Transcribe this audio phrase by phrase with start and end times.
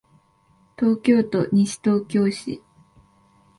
[0.79, 2.63] 東京都西東京市